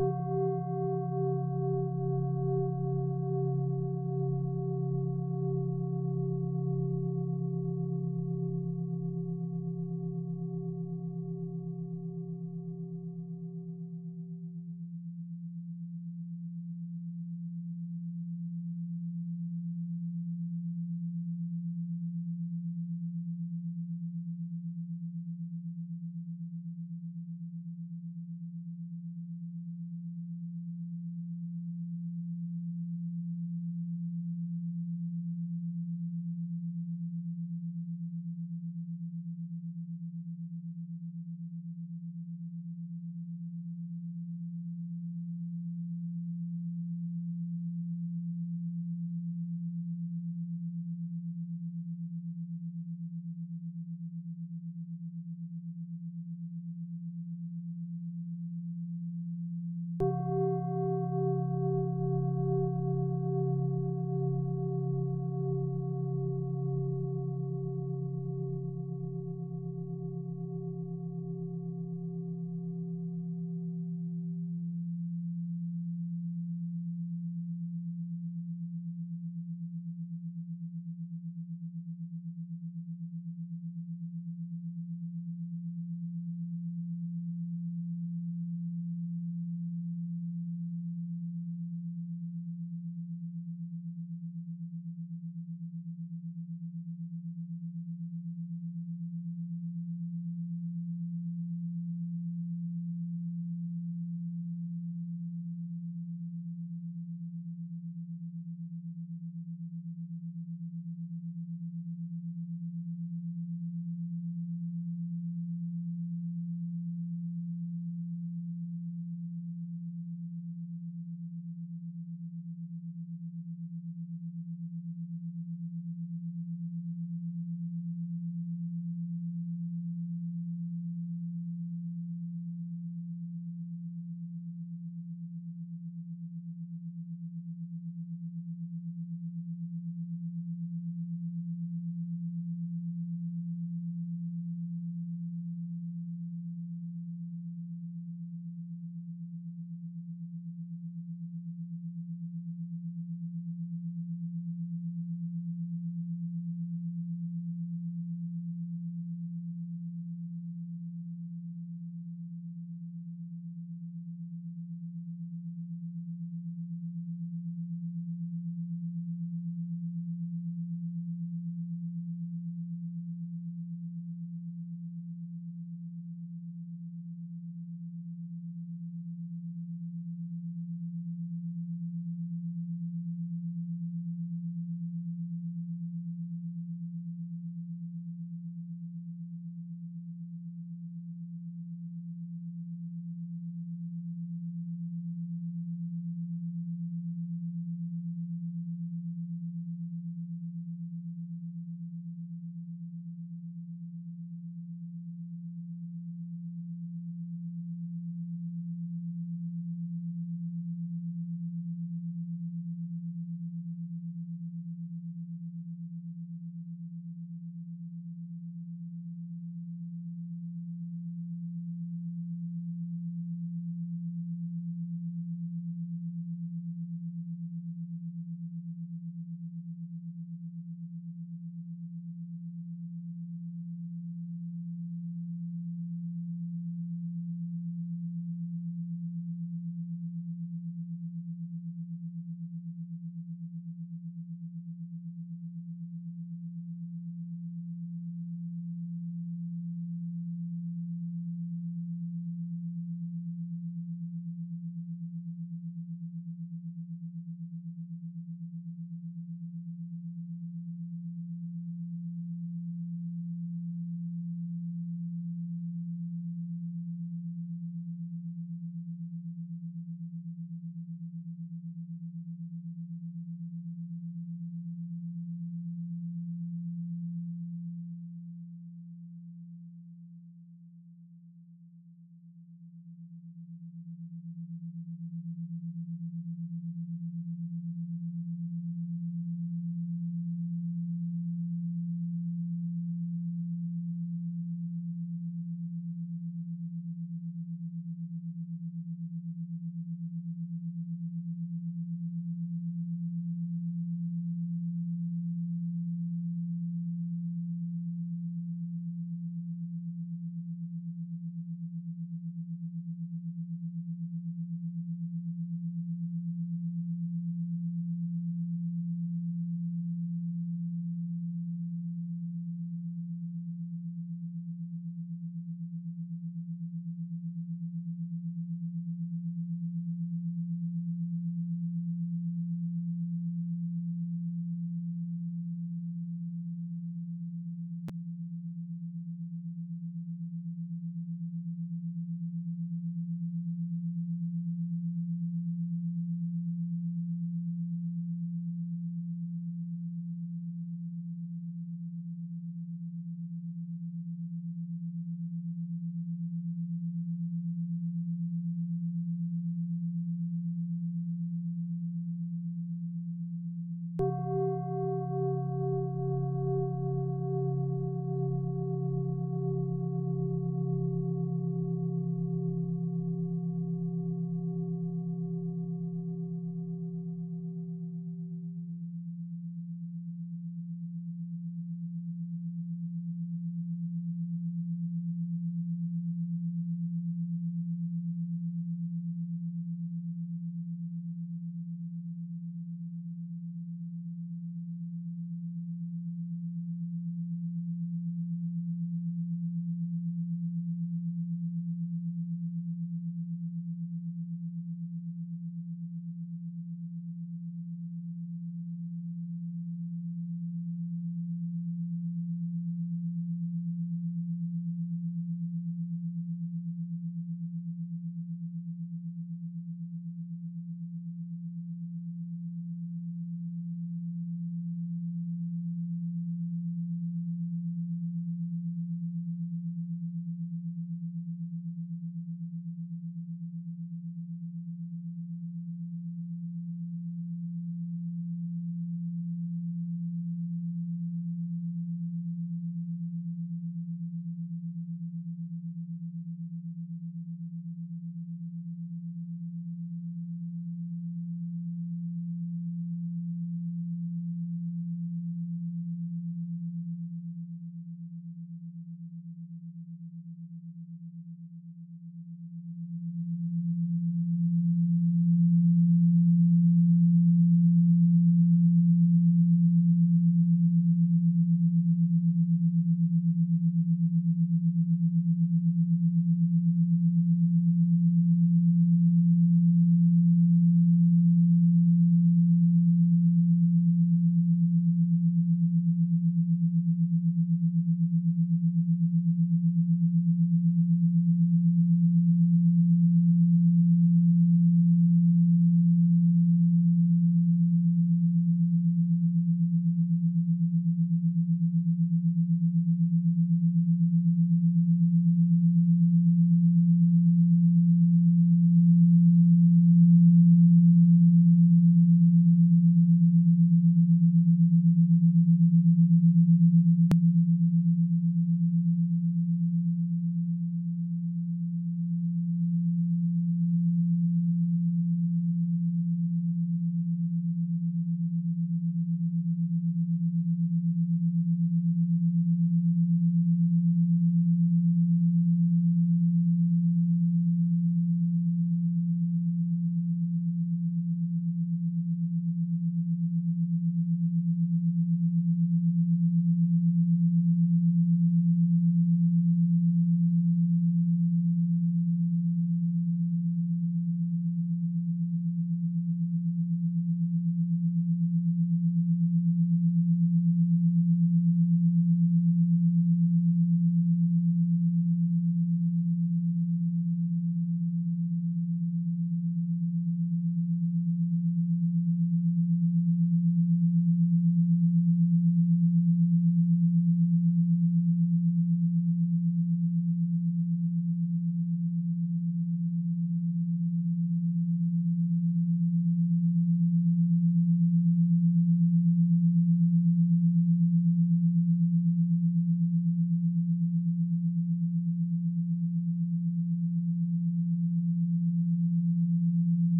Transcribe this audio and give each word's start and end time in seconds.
you 0.00 0.37